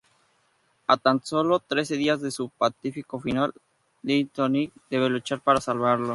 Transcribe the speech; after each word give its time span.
A 0.87 0.97
tan 0.97 1.23
solo 1.23 1.59
trece 1.59 1.95
días 1.95 2.19
de 2.21 2.31
su 2.31 2.49
fatídico 2.49 3.19
final, 3.19 3.53
Lightning 4.01 4.71
debe 4.89 5.09
luchar 5.09 5.41
para 5.41 5.61
salvarlo. 5.61 6.09